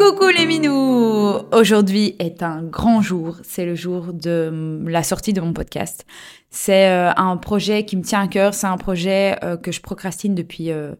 [0.00, 1.42] Coucou les minous.
[1.52, 6.06] Aujourd'hui est un grand jour, c'est le jour de la sortie de mon podcast.
[6.48, 9.82] C'est euh, un projet qui me tient à cœur, c'est un projet euh, que je
[9.82, 10.94] procrastine depuis euh,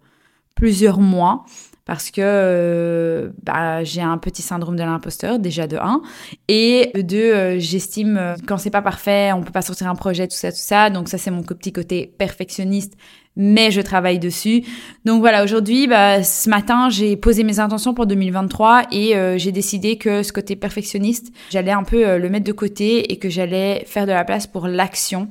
[0.55, 1.47] plusieurs mois
[1.87, 6.03] parce que bah, j'ai un petit syndrome de l'imposteur déjà de 1
[6.49, 10.37] et de deux j'estime quand c'est pas parfait on peut pas sortir un projet tout
[10.37, 10.91] ça tout ça.
[10.91, 12.95] Donc ça c'est mon petit côté perfectionniste
[13.37, 14.63] mais je travaille dessus.
[15.05, 19.53] Donc voilà, aujourd'hui, bah, ce matin, j'ai posé mes intentions pour 2023 et euh, j'ai
[19.53, 23.29] décidé que ce côté perfectionniste, j'allais un peu euh, le mettre de côté et que
[23.29, 25.29] j'allais faire de la place pour l'action.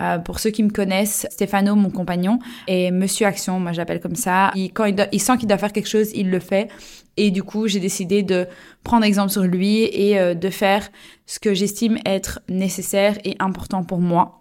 [0.00, 4.14] Euh, pour ceux qui me connaissent, Stéphano, mon compagnon, et Monsieur Action, moi j'appelle comme
[4.14, 4.50] ça.
[4.54, 6.68] Il, quand il, il sent qu'il doit faire quelque chose, il le fait.
[7.18, 8.46] Et du coup, j'ai décidé de
[8.82, 10.88] prendre exemple sur lui et de faire
[11.26, 14.39] ce que j'estime être nécessaire et important pour moi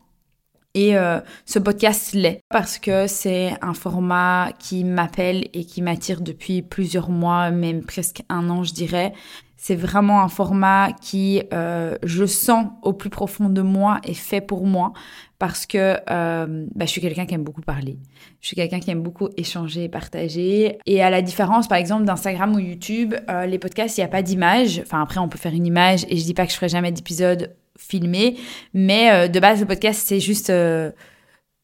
[0.76, 6.22] et euh, ce podcast l'est parce que c'est un format qui m'appelle et qui m'attire
[6.22, 9.14] depuis plusieurs mois, même presque un an, je dirais.
[9.58, 14.40] C'est vraiment un format qui, euh, je sens au plus profond de moi, est fait
[14.40, 14.94] pour moi
[15.38, 17.98] parce que euh, bah, je suis quelqu'un qui aime beaucoup parler.
[18.40, 20.78] Je suis quelqu'un qui aime beaucoup échanger partager.
[20.86, 23.16] Et à la différence, par exemple, d'Instagram ou YouTube,
[23.48, 24.80] les podcasts, il n'y a pas d'image.
[24.86, 26.92] Enfin, après, on peut faire une image et je dis pas que je ferai jamais
[26.92, 28.38] d'épisode filmé,
[28.74, 30.92] mais euh, de base, le podcast, c'est juste euh,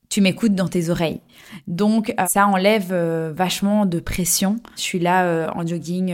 [0.09, 1.21] tu m'écoutes dans tes oreilles.
[1.67, 2.93] Donc euh, ça enlève
[3.35, 4.57] vachement de pression.
[4.77, 6.13] Je suis là en jogging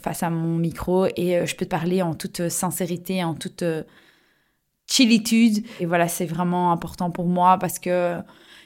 [0.00, 3.64] face à mon micro et je peux te parler en toute sincérité, en toute
[4.88, 5.64] chillitude.
[5.80, 8.16] Et voilà, c'est vraiment important pour moi parce que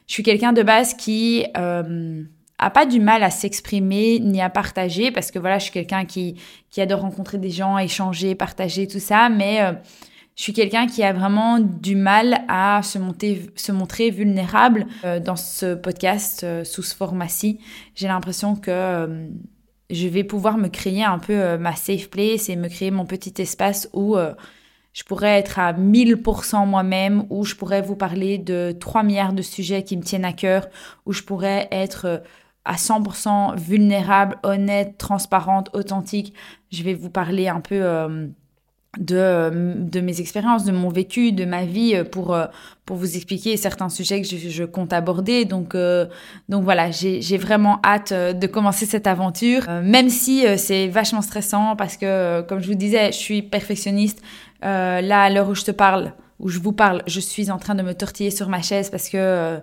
[0.07, 5.11] je suis quelqu'un de base qui a pas du mal à s'exprimer ni à partager
[5.11, 6.37] parce que voilà, je suis quelqu'un qui
[6.71, 9.61] qui adore rencontrer des gens, échanger, partager tout ça, mais
[10.37, 15.75] je suis quelqu'un qui a vraiment du mal à se, montrer vulnérable euh, dans ce
[15.75, 17.59] podcast euh, sous ce format-ci.
[17.95, 19.29] J'ai l'impression que euh,
[19.89, 23.41] je vais pouvoir me créer un peu ma safe place et me créer mon petit
[23.41, 24.17] espace où
[24.93, 29.43] je pourrais être à 1000% moi-même, où je pourrais vous parler de 3 milliards de
[29.43, 30.67] sujets qui me tiennent à cœur,
[31.07, 32.25] où je pourrais être
[32.65, 36.35] à 100% vulnérable, honnête, transparente, authentique.
[36.73, 37.81] Je vais vous parler un peu
[38.99, 42.47] de, de mes expériences, de mon vécu, de ma vie euh, pour, euh,
[42.85, 45.45] pour vous expliquer certains sujets que je, je compte aborder.
[45.45, 46.07] Donc, euh,
[46.49, 51.97] donc voilà, j'ai vraiment hâte de commencer cette aventure, même si c'est vachement stressant parce
[51.97, 54.23] que, comme je vous disais, je suis perfectionniste.
[54.63, 57.75] là, à l'heure où je te parle, où je vous parle, je suis en train
[57.75, 59.59] de me tortiller sur ma chaise parce que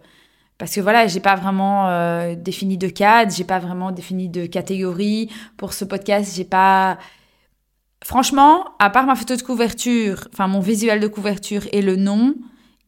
[0.58, 5.30] parce que voilà, j'ai pas vraiment défini de cadre, j'ai pas vraiment défini de catégorie
[5.58, 6.98] pour ce podcast, j'ai pas
[8.04, 12.36] Franchement, à part ma photo de couverture, enfin mon visuel de couverture et le nom,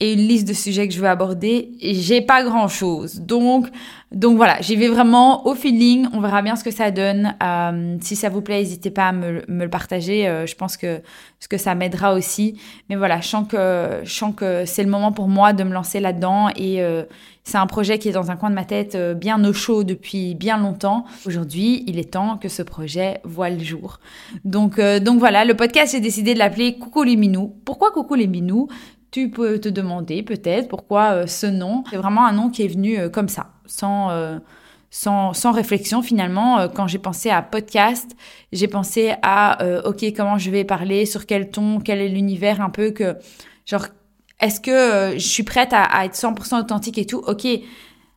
[0.02, 3.22] et une liste de sujets que je veux aborder, j'ai pas grand chose.
[3.22, 3.68] Donc,
[4.12, 6.08] donc voilà, j'y vais vraiment au feeling.
[6.12, 7.36] On verra bien ce que ça donne.
[7.42, 10.28] Euh, si ça vous plaît, n'hésitez pas à me, le partager.
[10.28, 11.02] Euh, je pense que
[11.40, 12.60] ce que ça m'aidera aussi.
[12.90, 15.72] Mais voilà, je sens que, je sens que c'est le moment pour moi de me
[15.74, 17.04] lancer là-dedans et euh,
[17.44, 20.34] c'est un projet qui est dans un coin de ma tête bien au chaud depuis
[20.34, 21.06] bien longtemps.
[21.28, 24.00] Aujourd'hui, il est temps que ce projet voit le jour.
[24.46, 27.54] Donc, donc voilà, le podcast, j'ai décidé de l'appeler Coucou les Minous.
[27.64, 28.68] Pourquoi Coucou les Minous?
[29.16, 31.86] Tu peux te demander peut-être pourquoi euh, ce nom.
[31.90, 34.40] C'est vraiment un nom qui est venu euh, comme ça, sans, euh,
[34.92, 36.68] sans, sans, réflexion finalement.
[36.68, 38.12] quand j'ai pensé à podcast,
[38.52, 42.70] j'ai pensé à, ok, comment je vais parler, sur quel ton, quel est l'univers un
[42.70, 43.16] peu que,
[43.66, 43.88] genre,
[44.42, 47.24] est-ce que je suis prête à, à être 100% authentique et tout?
[47.26, 47.48] Ok,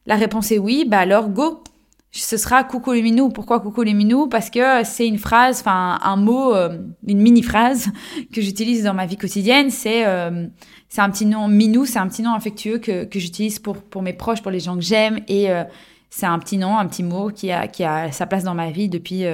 [0.06, 1.62] la réponse est oui, bah alors go
[2.11, 3.29] ce sera coucou les minous.
[3.29, 4.29] Pourquoi coucou les minous?
[4.29, 7.91] Parce que c'est une phrase, enfin un mot, euh, une mini phrase
[8.33, 9.71] que j'utilise dans ma vie quotidienne.
[9.71, 10.47] C'est euh,
[10.89, 14.03] c'est un petit nom minou, c'est un petit nom affectueux que, que j'utilise pour pour
[14.03, 15.65] mes proches, pour les gens que j'aime et euh,
[16.09, 18.71] c'est un petit nom, un petit mot qui a qui a sa place dans ma
[18.71, 19.25] vie depuis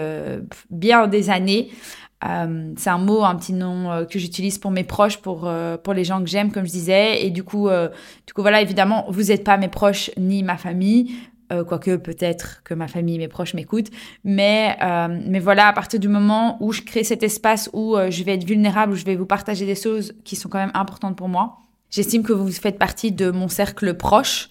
[0.70, 1.70] bien des années.
[2.20, 5.48] c'est un mot, un petit nom que j'utilise pour mes proches, pour
[5.84, 7.24] pour les gens que j'aime, comme je disais.
[7.24, 7.68] Et du coup,
[8.26, 11.14] du coup voilà, évidemment, vous n'êtes pas mes proches ni ma famille.
[11.54, 13.90] Euh, quoique peut-être que ma famille, mes proches m'écoutent.
[14.24, 18.10] Mais, euh, mais voilà, à partir du moment où je crée cet espace où euh,
[18.10, 20.72] je vais être vulnérable, où je vais vous partager des choses qui sont quand même
[20.74, 21.58] importantes pour moi,
[21.90, 24.50] j'estime que vous faites partie de mon cercle proche.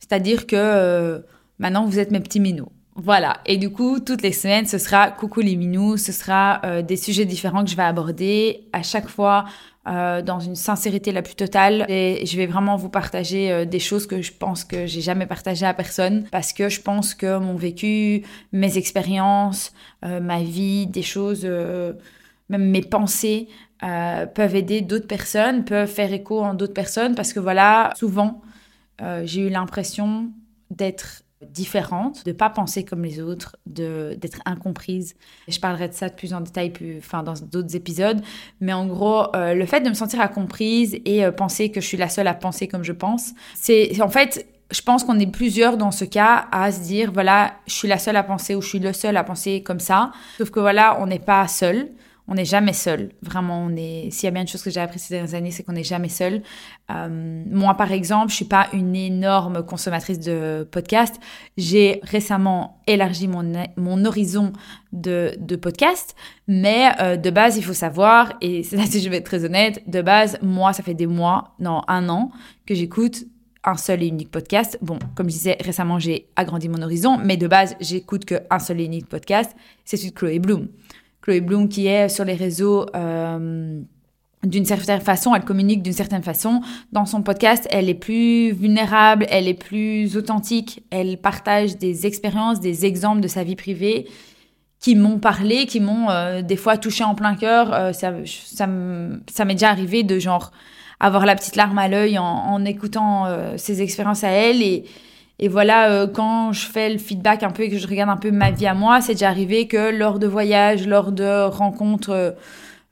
[0.00, 1.24] C'est-à-dire que
[1.58, 2.68] maintenant, vous êtes mes petits minous.
[2.96, 3.38] Voilà.
[3.44, 7.24] Et du coup, toutes les semaines, ce sera coucou les minous, ce sera des sujets
[7.24, 8.68] différents que je vais aborder.
[8.72, 9.46] À chaque fois,
[9.86, 13.78] euh, dans une sincérité la plus totale et je vais vraiment vous partager euh, des
[13.78, 17.36] choses que je pense que j'ai jamais partagées à personne parce que je pense que
[17.36, 23.48] mon vécu, mes expériences, euh, ma vie, des choses, même mes pensées
[23.80, 28.40] peuvent aider d'autres personnes, peuvent faire écho en d'autres personnes parce que voilà, souvent
[29.24, 30.30] j'ai eu l'impression
[30.70, 35.14] d'être différente, de pas penser comme les autres, de d'être incomprise.
[35.48, 38.20] Je parlerai de ça de plus en détail plus, enfin, dans d'autres épisodes.
[38.60, 41.86] Mais en gros, euh, le fait de me sentir incomprise et euh, penser que je
[41.86, 45.30] suis la seule à penser comme je pense, c'est en fait je pense qu'on est
[45.30, 48.62] plusieurs dans ce cas à se dire voilà, je suis la seule à penser ou
[48.62, 50.12] je suis le seul à penser comme ça.
[50.38, 51.88] Sauf que voilà, on n'est pas seul
[52.26, 53.10] on n'est jamais seul.
[53.20, 54.08] Vraiment, on est.
[54.10, 55.84] S'il y a bien une chose que j'ai appris ces dernières années, c'est qu'on n'est
[55.84, 56.42] jamais seul.
[56.90, 61.20] Euh, moi, par exemple, je suis pas une énorme consommatrice de podcasts.
[61.58, 64.52] J'ai récemment élargi mon, mon horizon
[64.92, 66.16] de, de podcasts,
[66.48, 69.44] mais euh, de base, il faut savoir, et c'est là si je vais être très
[69.44, 72.30] honnête, de base, moi, ça fait des mois, non, un an,
[72.64, 73.24] que j'écoute
[73.64, 74.78] un seul et unique podcast.
[74.82, 78.80] Bon, comme je disais, récemment, j'ai agrandi mon horizon, mais de base, j'écoute qu'un seul
[78.80, 79.54] et unique podcast,
[79.84, 80.68] c'est celui de Chloé Bloom.
[81.24, 83.80] Chloé Bloom qui est sur les réseaux euh,
[84.42, 86.60] d'une certaine façon, elle communique d'une certaine façon.
[86.92, 92.60] Dans son podcast, elle est plus vulnérable, elle est plus authentique, elle partage des expériences,
[92.60, 94.06] des exemples de sa vie privée
[94.80, 97.72] qui m'ont parlé, qui m'ont euh, des fois touché en plein cœur.
[97.72, 100.50] Euh, ça, ça, m'est déjà arrivé de genre
[101.00, 103.26] avoir la petite larme à l'œil en, en, écoutant
[103.56, 104.84] ses expériences à elle et
[105.38, 108.16] et voilà, euh, quand je fais le feedback un peu et que je regarde un
[108.16, 112.10] peu ma vie à moi, c'est déjà arrivé que lors de voyages, lors de rencontres,
[112.10, 112.30] euh,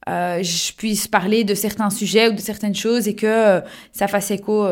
[0.08, 3.60] euh je puisse parler de certains sujets ou de certaines choses et que euh,
[3.92, 4.66] ça fasse écho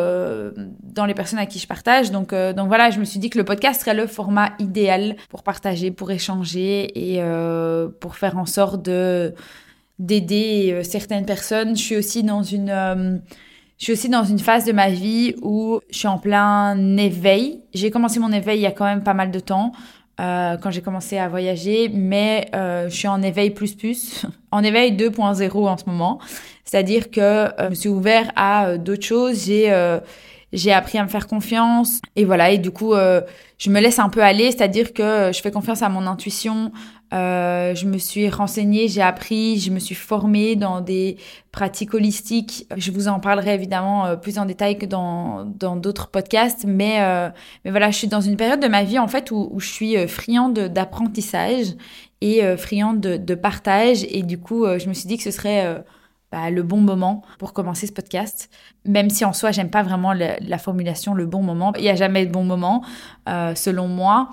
[0.82, 2.10] dans les personnes à qui je partage.
[2.10, 5.44] Donc, donc voilà, je me suis dit que le podcast serait le format idéal pour
[5.44, 7.22] partager, pour échanger et
[8.00, 9.34] pour faire en sorte de
[10.00, 11.76] d'aider certaines personnes.
[11.76, 13.22] Je suis aussi dans une
[13.80, 17.62] je suis aussi dans une phase de ma vie où je suis en plein éveil.
[17.72, 19.72] J'ai commencé mon éveil il y a quand même pas mal de temps,
[20.20, 24.62] euh, quand j'ai commencé à voyager, mais euh, je suis en éveil plus plus, en
[24.62, 26.20] éveil 2.0 en ce moment.
[26.66, 29.46] C'est-à-dire que euh, je me suis ouvert à euh, d'autres choses.
[29.46, 29.72] J'ai
[30.52, 32.00] j'ai appris à me faire confiance.
[32.16, 35.50] Et voilà et du coup je me laisse un peu aller c'est-à-dire que je fais
[35.50, 36.72] confiance à mon intuition.
[37.12, 41.16] Euh, je me suis renseignée, j'ai appris, je me suis formée dans des
[41.50, 42.66] pratiques holistiques.
[42.76, 46.98] Je vous en parlerai évidemment euh, plus en détail que dans dans d'autres podcasts, mais
[47.00, 47.28] euh,
[47.64, 49.68] mais voilà, je suis dans une période de ma vie en fait où, où je
[49.68, 51.74] suis euh, friande d'apprentissage
[52.20, 54.04] et friande de, de, partage.
[54.10, 55.82] Et du coup je me suis dit que ce serait
[56.32, 58.50] bah, le bon moment pour commencer ce podcast.
[58.84, 61.88] Même si en soi j'aime pas vraiment la, la, formulation le bon moment, il y
[61.88, 62.84] a jamais de bon moment
[63.26, 64.30] selon moi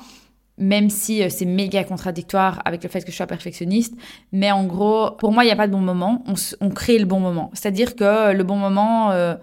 [0.57, 3.95] même si euh, c'est méga contradictoire avec le fait que je sois perfectionniste.
[4.31, 6.23] Mais en gros, pour moi, il n'y a pas de bon moment.
[6.59, 7.51] On, crée le bon moment.
[7.53, 9.35] C'est-à-dire que le bon moment, euh,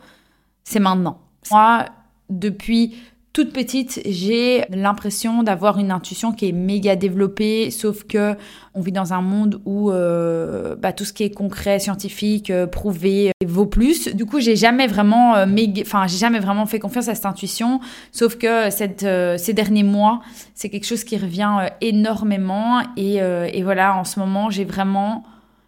[0.65, 1.21] c'est maintenant.
[1.51, 1.87] Moi,
[2.31, 2.97] depuis
[3.35, 8.37] toute petite, j'ai l'impression d'avoir une intuition qui est méga développée, sauf que
[8.75, 12.69] on vit dans un monde où euh, bah, tout ce qui est concret, scientifique, euh,
[12.69, 14.07] prouvé euh, vaut plus.
[14.15, 15.33] Du coup, j'ai jamais vraiment,
[15.81, 17.81] enfin, j'ai jamais vraiment fait confiance à cette intuition,
[18.13, 20.23] sauf que ces derniers mois,
[20.55, 25.25] c'est quelque chose qui revient énormément et voilà, en ce moment, j'ai vraiment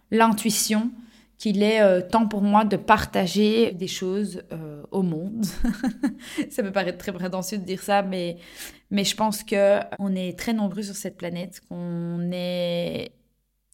[0.09, 0.89] l'intuition
[1.37, 5.45] qu'il est euh, temps pour moi de partager des choses euh, au monde.
[6.49, 8.37] ça me paraît très prétentieux de dire ça, mais,
[8.89, 13.11] mais je pense que on est très nombreux sur cette planète, qu'on est...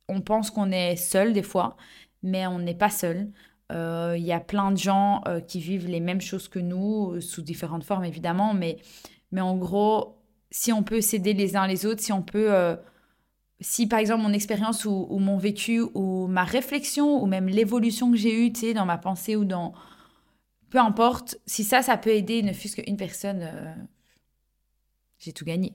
[0.10, 1.78] On pense qu'on est seul des fois,
[2.24, 3.32] mais on n'est pas seul.
[3.72, 7.42] Euh, il y a plein de gens qui vivent les mêmes choses que nous, sous
[7.42, 8.78] différentes formes évidemment, mais,
[9.32, 10.18] mais en gros,
[10.52, 12.76] si on peut s'aider les uns les autres, si on peut
[13.64, 18.18] si par exemple mon expérience ou, mon vécu ou ma réflexion ou même l'évolution que
[18.18, 19.74] j'ai eue, tu sais, dans ma pensée ou dans...
[20.70, 23.74] Peu importe, si ça, ça peut aider ne fût-ce qu'une personne, euh,
[25.20, 25.74] j'ai tout gagné.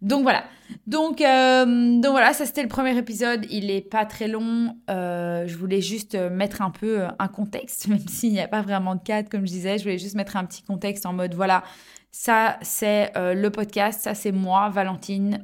[0.00, 0.44] Donc voilà.
[0.86, 3.46] Donc, euh, donc voilà, ça c'était le premier épisode.
[3.50, 4.78] Il est pas très long.
[4.88, 8.94] Euh, je voulais juste mettre un peu un contexte, même s'il n'y a pas vraiment
[8.94, 9.76] de cadre, comme je disais.
[9.76, 11.62] Je voulais juste mettre un petit contexte en mode, voilà,
[12.10, 15.42] ça c'est le podcast, ça c'est moi, Valentine.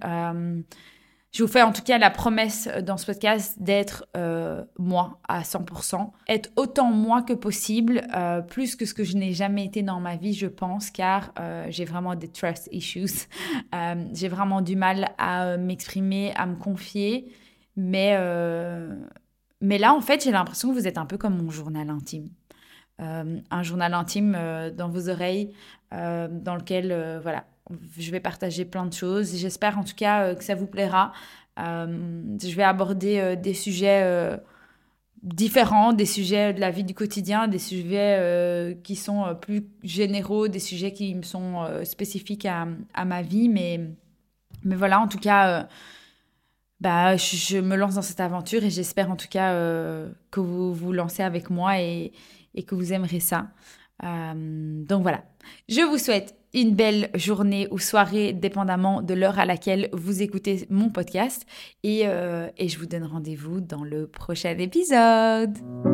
[1.35, 5.19] Je vous fais en tout cas la promesse euh, dans ce podcast d'être euh, moi
[5.27, 9.65] à 100%, être autant moi que possible, euh, plus que ce que je n'ai jamais
[9.65, 13.05] été dans ma vie, je pense, car euh, j'ai vraiment des trust issues.
[13.75, 17.33] Euh, j'ai vraiment du mal à m'exprimer, à me confier,
[17.77, 18.17] mais,
[19.61, 22.29] mais là, en fait, j'ai l'impression que vous êtes un peu comme mon journal intime.
[22.99, 24.39] un journal intime
[24.77, 25.53] dans vos oreilles,
[25.91, 27.45] dans lequel, voilà,
[27.99, 29.37] je vais partager plein de choses.
[29.37, 31.13] J'espère en tout cas euh, que ça vous plaira.
[31.59, 34.39] Euh, je vais aborder euh, des sujets
[35.23, 40.59] différents, des sujets de la vie du quotidien, des sujets qui sont plus généraux, des
[40.59, 42.67] sujets qui me sont spécifiques à,
[43.05, 43.49] ma vie.
[43.49, 43.81] Mais,
[44.65, 45.67] mais voilà, en tout cas,
[46.81, 49.55] bah, je, je, me lance dans cette aventure et j'espère en tout cas
[50.31, 52.13] que vous vous lancez avec moi et,
[52.55, 53.49] et que vous aimerez ça.
[54.03, 55.25] donc voilà,
[55.71, 60.67] je vous souhaite une belle journée ou soirée, dépendamment de l'heure à laquelle vous écoutez
[60.71, 61.47] mon podcast.
[61.83, 65.94] Et, et je vous donne rendez-vous dans le prochain épisode.